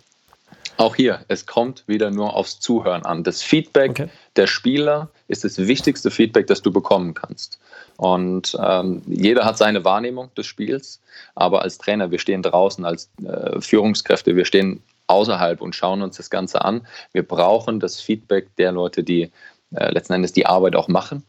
Auch 0.78 0.96
hier, 0.96 1.24
es 1.28 1.46
kommt 1.46 1.84
wieder 1.88 2.10
nur 2.10 2.36
aufs 2.36 2.60
Zuhören 2.60 3.06
an. 3.06 3.24
Das 3.24 3.44
Feedback 3.44 3.92
okay. 3.92 4.10
der 4.36 4.48
Spieler 4.48 5.10
ist 5.28 5.44
das 5.44 5.58
wichtigste 5.60 6.10
Feedback, 6.10 6.48
das 6.48 6.62
du 6.62 6.72
bekommen 6.72 7.14
kannst. 7.14 7.60
Und 7.98 8.58
ähm, 8.60 9.04
jeder 9.06 9.46
hat 9.46 9.58
seine 9.58 9.86
Wahrnehmung 9.86 10.34
des 10.36 10.48
Spiels, 10.48 11.00
aber 11.36 11.62
als 11.62 11.78
Trainer, 11.78 12.10
wir 12.10 12.18
stehen 12.18 12.42
draußen, 12.42 12.86
als 12.86 13.10
äh, 13.24 13.62
Führungskräfte, 13.62 14.36
wir 14.36 14.46
stehen 14.46 14.82
außerhalb 15.08 15.62
und 15.62 15.76
schauen 15.76 16.02
uns 16.02 16.18
das 16.18 16.30
Ganze 16.30 16.64
an. 16.64 16.88
Wir 17.12 17.24
brauchen 17.24 17.80
das 17.80 18.00
Feedback 18.02 18.56
der 18.56 18.72
Leute, 18.72 19.04
die 19.04 19.32
äh, 19.76 19.92
letzten 19.92 20.14
Endes 20.14 20.34
die 20.34 20.46
Arbeit 20.46 20.76
auch 20.76 20.88
machen. 20.88 21.24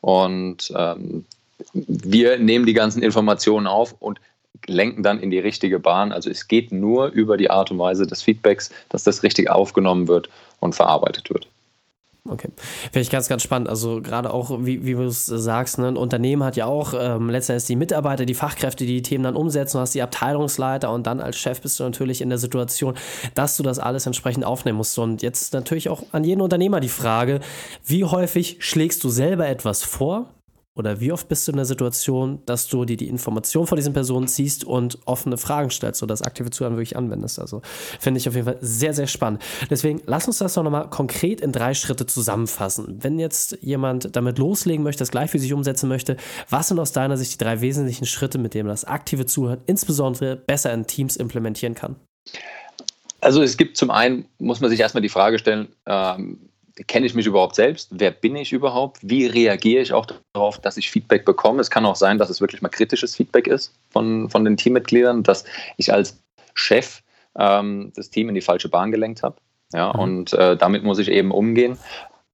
Und 0.00 0.72
ähm, 0.76 1.24
wir 1.74 2.38
nehmen 2.38 2.66
die 2.66 2.72
ganzen 2.72 3.02
Informationen 3.02 3.66
auf 3.66 3.94
und 4.00 4.20
lenken 4.66 5.02
dann 5.02 5.20
in 5.20 5.30
die 5.30 5.38
richtige 5.38 5.78
Bahn. 5.78 6.12
Also 6.12 6.30
es 6.30 6.48
geht 6.48 6.72
nur 6.72 7.08
über 7.08 7.36
die 7.36 7.50
Art 7.50 7.70
und 7.70 7.78
Weise 7.78 8.06
des 8.06 8.22
Feedbacks, 8.22 8.70
dass 8.88 9.04
das 9.04 9.22
richtig 9.22 9.50
aufgenommen 9.50 10.08
wird 10.08 10.28
und 10.60 10.74
verarbeitet 10.74 11.30
wird. 11.30 11.46
Okay. 12.28 12.48
Finde 12.56 13.00
ich 13.00 13.10
ganz, 13.10 13.28
ganz 13.28 13.42
spannend. 13.42 13.68
Also 13.68 14.02
gerade 14.02 14.32
auch, 14.32 14.50
wie, 14.60 14.84
wie 14.84 14.92
du 14.92 15.04
es 15.04 15.24
sagst, 15.24 15.78
ne? 15.78 15.88
ein 15.88 15.96
Unternehmen 15.96 16.44
hat 16.44 16.56
ja 16.56 16.66
auch 16.66 16.92
ähm, 16.96 17.30
letztendlich 17.30 17.66
die 17.66 17.76
Mitarbeiter, 17.76 18.26
die 18.26 18.34
Fachkräfte, 18.34 18.84
die 18.84 18.96
die 18.96 19.02
Themen 19.02 19.24
dann 19.24 19.36
umsetzen. 19.36 19.78
Du 19.78 19.80
hast 19.80 19.94
die 19.94 20.02
Abteilungsleiter 20.02 20.92
und 20.92 21.06
dann 21.06 21.20
als 21.20 21.38
Chef 21.38 21.62
bist 21.62 21.80
du 21.80 21.84
natürlich 21.84 22.20
in 22.20 22.28
der 22.28 22.38
Situation, 22.38 22.94
dass 23.34 23.56
du 23.56 23.62
das 23.62 23.78
alles 23.78 24.04
entsprechend 24.06 24.44
aufnehmen 24.44 24.76
musst. 24.76 24.98
Und 24.98 25.22
jetzt 25.22 25.54
natürlich 25.54 25.88
auch 25.88 26.02
an 26.12 26.24
jeden 26.24 26.42
Unternehmer 26.42 26.80
die 26.80 26.88
Frage, 26.88 27.40
wie 27.86 28.04
häufig 28.04 28.58
schlägst 28.60 29.02
du 29.02 29.08
selber 29.08 29.48
etwas 29.48 29.82
vor? 29.82 30.26
Oder 30.80 30.98
wie 30.98 31.12
oft 31.12 31.28
bist 31.28 31.46
du 31.46 31.52
in 31.52 31.58
der 31.58 31.66
Situation, 31.66 32.40
dass 32.46 32.66
du 32.66 32.86
dir 32.86 32.96
die 32.96 33.10
Information 33.10 33.66
von 33.66 33.76
diesen 33.76 33.92
Personen 33.92 34.26
ziehst 34.28 34.64
und 34.64 34.96
offene 35.04 35.36
Fragen 35.36 35.68
stellst 35.68 36.02
das 36.08 36.22
aktive 36.22 36.48
Zuhören 36.48 36.76
wirklich 36.76 36.96
anwendest? 36.96 37.38
Also 37.38 37.60
finde 37.98 38.16
ich 38.16 38.26
auf 38.26 38.34
jeden 38.34 38.46
Fall 38.46 38.56
sehr, 38.62 38.94
sehr 38.94 39.06
spannend. 39.06 39.42
Deswegen 39.68 40.00
lass 40.06 40.26
uns 40.26 40.38
das 40.38 40.54
doch 40.54 40.62
nochmal 40.62 40.88
konkret 40.88 41.42
in 41.42 41.52
drei 41.52 41.74
Schritte 41.74 42.06
zusammenfassen. 42.06 42.96
Wenn 43.02 43.18
jetzt 43.18 43.58
jemand 43.60 44.16
damit 44.16 44.38
loslegen 44.38 44.82
möchte, 44.82 45.00
das 45.00 45.10
gleich 45.10 45.30
für 45.30 45.38
sich 45.38 45.52
umsetzen 45.52 45.86
möchte, 45.86 46.16
was 46.48 46.68
sind 46.68 46.78
aus 46.78 46.92
deiner 46.92 47.18
Sicht 47.18 47.34
die 47.34 47.44
drei 47.44 47.60
wesentlichen 47.60 48.06
Schritte, 48.06 48.38
mit 48.38 48.54
denen 48.54 48.68
man 48.68 48.72
das 48.72 48.86
aktive 48.86 49.26
Zuhören 49.26 49.60
insbesondere 49.66 50.36
besser 50.36 50.72
in 50.72 50.86
Teams 50.86 51.16
implementieren 51.16 51.74
kann? 51.74 51.96
Also 53.20 53.42
es 53.42 53.58
gibt 53.58 53.76
zum 53.76 53.90
einen, 53.90 54.24
muss 54.38 54.62
man 54.62 54.70
sich 54.70 54.80
erstmal 54.80 55.02
die 55.02 55.10
Frage 55.10 55.38
stellen, 55.38 55.68
ähm, 55.84 56.49
kenne 56.86 57.06
ich 57.06 57.14
mich 57.14 57.26
überhaupt 57.26 57.54
selbst? 57.54 57.88
Wer 57.92 58.10
bin 58.10 58.36
ich 58.36 58.52
überhaupt? 58.52 58.98
Wie 59.02 59.26
reagiere 59.26 59.82
ich 59.82 59.92
auch 59.92 60.06
darauf, 60.32 60.58
dass 60.58 60.76
ich 60.76 60.90
Feedback 60.90 61.24
bekomme? 61.24 61.60
Es 61.60 61.70
kann 61.70 61.86
auch 61.86 61.96
sein, 61.96 62.18
dass 62.18 62.30
es 62.30 62.40
wirklich 62.40 62.62
mal 62.62 62.68
kritisches 62.68 63.16
Feedback 63.16 63.46
ist 63.46 63.74
von, 63.90 64.30
von 64.30 64.44
den 64.44 64.56
Teammitgliedern, 64.56 65.22
dass 65.22 65.44
ich 65.76 65.92
als 65.92 66.22
Chef 66.54 67.02
ähm, 67.36 67.92
das 67.94 68.10
Team 68.10 68.28
in 68.28 68.34
die 68.34 68.40
falsche 68.40 68.68
Bahn 68.68 68.90
gelenkt 68.90 69.22
habe. 69.22 69.36
Ja, 69.72 69.92
mhm. 69.92 70.00
und 70.00 70.32
äh, 70.32 70.56
damit 70.56 70.82
muss 70.82 70.98
ich 70.98 71.08
eben 71.08 71.30
umgehen. 71.30 71.78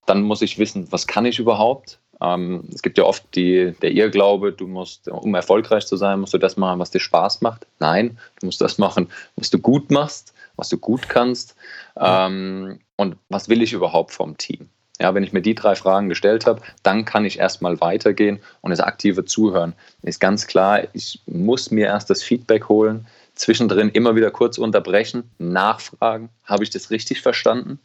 Dann 0.07 0.23
muss 0.23 0.43
ich 0.43 0.59
wissen, 0.59 0.91
was 0.93 1.07
kann 1.07 1.27
ich 1.27 1.39
überhaupt? 1.39 1.99
Ähm, 2.21 2.69
es 2.73 2.83
gibt 2.83 2.97
ja 2.97 3.05
oft 3.05 3.25
die, 3.35 3.75
der 3.83 3.93
Irrglaube, 3.93 4.53
du 4.53 4.67
musst, 4.67 5.09
um 5.09 5.35
erfolgreich 5.35 5.87
zu 5.87 5.97
sein, 5.97 6.21
musst 6.21 6.33
du 6.33 6.39
das 6.39 6.57
machen, 6.57 6.79
was 6.79 6.91
dir 6.91 7.01
Spaß 7.01 7.43
macht. 7.43 7.67
Nein, 7.79 8.19
du 8.41 8.47
musst 8.47 8.61
das 8.61 8.79
machen, 8.79 9.09
was 9.37 9.51
du 9.51 9.59
gut 9.59 9.91
machst, 9.91 10.33
was 10.57 10.69
du 10.69 10.79
gut 10.79 11.09
kannst. 11.09 11.57
Ähm, 11.99 12.79
und 12.97 13.17
was 13.29 13.49
will 13.49 13.63
ich 13.63 13.73
überhaupt 13.73 14.13
vom 14.13 14.37
Team? 14.37 14.69
Ja, 14.99 15.15
wenn 15.15 15.23
ich 15.23 15.33
mir 15.33 15.43
die 15.43 15.55
drei 15.55 15.75
Fragen 15.75 16.09
gestellt 16.09 16.47
habe, 16.47 16.63
dann 16.83 17.05
kann 17.05 17.27
ich 17.27 17.39
erstmal 17.39 17.81
weitergehen 17.81 18.41
und 18.63 18.71
das 18.71 18.81
aktive 18.81 19.27
Zuhören 19.27 19.75
ist 20.03 20.21
ganz 20.21 20.47
klar, 20.47 20.85
ich 20.95 21.21
muss 21.27 21.71
mir 21.71 21.87
erst 21.87 22.09
das 22.09 22.23
Feedback 22.23 22.69
holen, 22.69 23.07
zwischendrin 23.35 23.91
immer 23.91 24.17
wieder 24.17 24.31
kurz 24.31 24.57
unterbrechen, 24.57 25.31
nachfragen, 25.39 26.31
habe 26.45 26.65
ich 26.65 26.71
das 26.71 26.91
richtig 26.91 27.21
verstanden? 27.21 27.79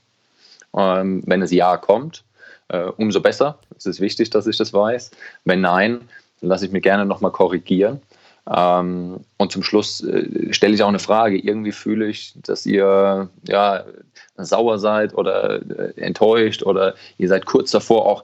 Ähm, 0.75 1.23
wenn 1.25 1.41
es 1.41 1.51
Ja 1.51 1.75
kommt, 1.75 2.23
äh, 2.69 2.83
umso 2.83 3.21
besser. 3.21 3.59
Es 3.77 3.85
ist 3.85 3.99
wichtig, 3.99 4.29
dass 4.29 4.47
ich 4.47 4.57
das 4.57 4.73
weiß. 4.73 5.11
Wenn 5.43 5.61
nein, 5.61 6.07
dann 6.39 6.49
lasse 6.49 6.65
ich 6.65 6.71
mir 6.71 6.81
gerne 6.81 7.05
nochmal 7.05 7.31
korrigieren. 7.31 8.01
Ähm, 8.49 9.19
und 9.37 9.51
zum 9.51 9.63
Schluss 9.63 10.03
äh, 10.03 10.53
stelle 10.53 10.73
ich 10.73 10.83
auch 10.83 10.87
eine 10.87 10.99
Frage. 10.99 11.37
Irgendwie 11.37 11.71
fühle 11.71 12.07
ich, 12.07 12.33
dass 12.41 12.65
ihr 12.65 13.29
ja, 13.47 13.85
sauer 14.37 14.79
seid 14.79 15.13
oder 15.13 15.61
äh, 15.61 16.01
enttäuscht 16.01 16.63
oder 16.63 16.95
ihr 17.17 17.27
seid 17.27 17.45
kurz 17.45 17.71
davor, 17.71 18.05
auch 18.05 18.23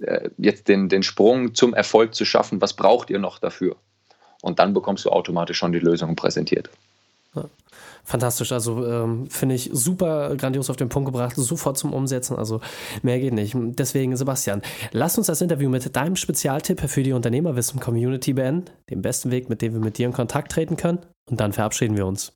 äh, 0.00 0.28
jetzt 0.36 0.68
den, 0.68 0.88
den 0.88 1.02
Sprung 1.02 1.54
zum 1.54 1.74
Erfolg 1.74 2.14
zu 2.14 2.24
schaffen. 2.24 2.60
Was 2.60 2.74
braucht 2.74 3.10
ihr 3.10 3.18
noch 3.18 3.38
dafür? 3.38 3.76
Und 4.42 4.58
dann 4.58 4.74
bekommst 4.74 5.04
du 5.06 5.10
automatisch 5.10 5.58
schon 5.58 5.72
die 5.72 5.78
Lösung 5.78 6.14
präsentiert. 6.16 6.68
Fantastisch. 8.04 8.52
Also 8.52 8.86
ähm, 8.86 9.28
finde 9.30 9.54
ich 9.54 9.70
super 9.72 10.36
grandios 10.36 10.68
auf 10.68 10.76
den 10.76 10.88
Punkt 10.88 11.06
gebracht, 11.06 11.34
sofort 11.36 11.78
zum 11.78 11.92
Umsetzen. 11.92 12.36
Also 12.36 12.60
mehr 13.02 13.18
geht 13.18 13.32
nicht. 13.32 13.54
Deswegen, 13.56 14.16
Sebastian, 14.16 14.62
lass 14.92 15.16
uns 15.16 15.26
das 15.26 15.40
Interview 15.40 15.70
mit 15.70 15.96
deinem 15.96 16.16
Spezialtipp 16.16 16.80
für 16.88 17.02
die 17.02 17.12
Unternehmerwissen 17.12 17.80
Community 17.80 18.34
beenden. 18.34 18.70
Den 18.90 19.02
besten 19.02 19.30
Weg, 19.30 19.48
mit 19.48 19.62
dem 19.62 19.72
wir 19.72 19.80
mit 19.80 19.98
dir 19.98 20.06
in 20.06 20.12
Kontakt 20.12 20.52
treten 20.52 20.76
können. 20.76 20.98
Und 21.30 21.40
dann 21.40 21.52
verabschieden 21.52 21.96
wir 21.96 22.06
uns. 22.06 22.32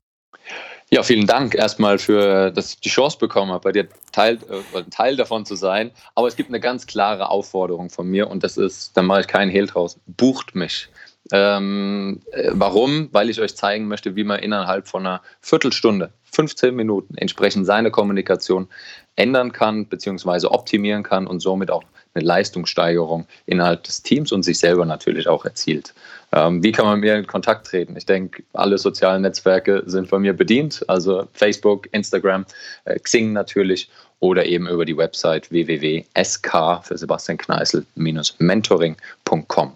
Ja, 0.91 1.03
vielen 1.03 1.27
Dank 1.27 1.53
erstmal 1.53 1.99
für, 1.99 2.49
dass 2.49 2.71
ich 2.71 2.79
die 2.79 2.89
Chance 2.89 3.19
bekommen 3.19 3.51
habe, 3.51 3.61
bei 3.61 3.71
dir 3.71 3.87
Teil, 4.11 4.39
äh, 4.73 4.83
Teil 4.89 5.15
davon 5.15 5.45
zu 5.45 5.55
sein. 5.55 5.91
Aber 6.15 6.27
es 6.27 6.35
gibt 6.35 6.49
eine 6.49 6.59
ganz 6.59 6.87
klare 6.87 7.29
Aufforderung 7.29 7.91
von 7.91 8.07
mir 8.07 8.27
und 8.27 8.43
das 8.43 8.57
ist, 8.57 8.97
da 8.97 9.03
mache 9.03 9.21
ich 9.21 9.27
keinen 9.27 9.51
Hehl 9.51 9.67
draus. 9.67 9.99
Bucht 10.07 10.55
mich. 10.55 10.89
Ähm, 11.31 12.21
äh, 12.31 12.49
warum? 12.53 13.09
Weil 13.11 13.29
ich 13.29 13.39
euch 13.39 13.55
zeigen 13.55 13.87
möchte, 13.87 14.15
wie 14.15 14.23
man 14.23 14.39
innerhalb 14.39 14.87
von 14.87 15.05
einer 15.05 15.21
Viertelstunde, 15.41 16.11
15 16.31 16.75
Minuten 16.75 17.15
entsprechend 17.17 17.65
seine 17.65 17.91
Kommunikation 17.91 18.67
ändern 19.15 19.51
kann 19.51 19.85
bzw. 19.85 20.47
optimieren 20.47 21.03
kann 21.03 21.27
und 21.27 21.41
somit 21.41 21.69
auch 21.71 21.83
eine 22.13 22.23
Leistungssteigerung 22.25 23.27
innerhalb 23.45 23.83
des 23.83 24.01
Teams 24.01 24.31
und 24.31 24.43
sich 24.43 24.57
selber 24.57 24.85
natürlich 24.85 25.27
auch 25.27 25.43
erzielt. 25.45 25.93
Ähm, 26.31 26.63
wie 26.63 26.71
kann 26.71 26.85
man 26.85 26.99
mit 26.99 27.09
mir 27.09 27.17
in 27.17 27.27
Kontakt 27.27 27.67
treten? 27.67 27.97
Ich 27.97 28.05
denke, 28.05 28.43
alle 28.53 28.77
sozialen 28.77 29.23
Netzwerke 29.23 29.83
sind 29.85 30.07
von 30.07 30.21
mir 30.21 30.31
bedient, 30.33 30.85
also 30.87 31.27
Facebook, 31.33 31.89
Instagram, 31.91 32.45
äh, 32.85 32.97
Xing 32.99 33.33
natürlich 33.33 33.89
oder 34.19 34.45
eben 34.45 34.67
über 34.67 34.85
die 34.85 34.97
Website 34.97 35.49
www.sk 35.51 36.83
für 36.83 36.97
Sebastian 36.97 37.37
Kneißl-mentoring.com. 37.37 39.73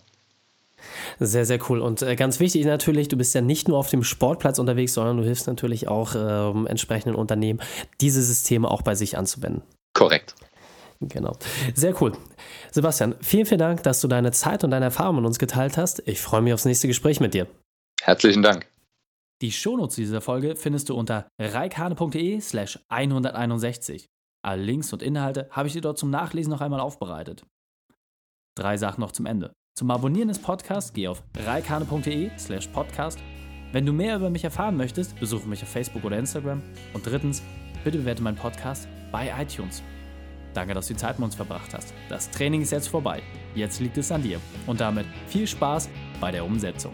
Sehr, 1.20 1.46
sehr 1.46 1.60
cool. 1.70 1.82
Und 1.82 2.02
äh, 2.02 2.16
ganz 2.16 2.40
wichtig 2.40 2.66
natürlich, 2.66 3.08
du 3.08 3.18
bist 3.18 3.34
ja 3.36 3.42
nicht 3.42 3.68
nur 3.68 3.78
auf 3.78 3.90
dem 3.90 4.04
Sportplatz 4.04 4.60
unterwegs, 4.60 4.94
sondern 4.94 5.18
du 5.18 5.24
hilfst 5.24 5.48
natürlich 5.48 5.88
auch 5.88 6.16
ähm, 6.16 6.68
entsprechenden 6.68 7.16
Unternehmen, 7.16 7.60
diese 8.02 8.22
Systeme 8.22 8.70
auch 8.70 8.82
bei 8.82 8.96
sich 8.96 9.18
anzuwenden. 9.18 9.62
Korrekt. 9.94 10.36
Genau. 11.02 11.36
Sehr 11.76 12.00
cool. 12.02 12.14
Sebastian, 12.72 13.16
vielen, 13.22 13.46
vielen 13.46 13.60
Dank, 13.60 13.84
dass 13.84 14.02
du 14.02 14.08
deine 14.08 14.32
Zeit 14.32 14.64
und 14.64 14.72
deine 14.72 14.86
Erfahrungen 14.86 15.18
mit 15.18 15.28
uns 15.28 15.40
geteilt 15.40 15.78
hast. 15.78 16.02
Ich 16.08 16.22
freue 16.22 16.42
mich 16.42 16.54
aufs 16.54 16.66
nächste 16.66 16.88
Gespräch 16.88 17.20
mit 17.20 17.34
dir. 17.34 17.48
Herzlichen 18.02 18.42
Dank. 18.42 18.68
Die 19.42 19.52
Shownotes 19.52 19.96
dieser 19.96 20.22
Folge 20.22 20.56
findest 20.56 20.90
du 20.90 20.96
unter 20.96 21.28
reikhane.de 21.40 22.40
slash 22.40 22.80
161. 22.88 24.08
Alle 24.42 24.62
Links 24.64 24.94
und 24.94 25.02
Inhalte 25.02 25.48
habe 25.52 25.68
ich 25.68 25.74
dir 25.74 25.82
dort 25.82 25.98
zum 25.98 26.10
Nachlesen 26.10 26.52
noch 26.52 26.62
einmal 26.62 26.80
aufbereitet. 26.80 27.46
Drei 28.56 28.78
Sachen 28.78 29.02
noch 29.02 29.12
zum 29.12 29.26
Ende. 29.26 29.54
Zum 29.76 29.90
Abonnieren 29.90 30.28
des 30.28 30.38
Podcasts 30.38 30.94
geh 30.94 31.08
auf 31.08 31.24
reikane.de 31.36 32.30
slash 32.38 32.68
podcast 32.68 33.18
Wenn 33.72 33.88
du 33.88 33.92
mehr 33.92 34.18
über 34.18 34.30
mich 34.30 34.44
erfahren 34.44 34.78
möchtest, 34.78 35.20
besuche 35.20 35.50
mich 35.50 35.64
auf 35.64 35.70
Facebook 35.70 36.04
oder 36.04 36.20
Instagram. 36.20 36.62
Und 36.94 37.08
drittens, 37.08 37.42
bitte 37.84 37.98
bewerte 37.98 38.22
meinen 38.22 38.38
Podcast 38.38 38.88
bei 39.12 39.34
iTunes. 39.42 39.82
Danke, 40.54 40.76
dass 40.76 40.88
du 40.88 40.94
die 40.94 41.00
Zeit 41.00 41.18
mit 41.18 41.26
uns 41.26 41.34
verbracht 41.34 41.74
hast. 41.74 41.92
Das 42.08 42.30
Training 42.30 42.62
ist 42.62 42.72
jetzt 42.72 42.88
vorbei. 42.88 43.24
Jetzt 43.56 43.80
liegt 43.80 43.98
es 43.98 44.12
an 44.12 44.22
dir. 44.22 44.40
Und 44.68 44.80
damit 44.80 45.08
viel 45.28 45.48
Spaß 45.48 45.90
bei 46.22 46.30
der 46.30 46.46
Umsetzung. 46.46 46.94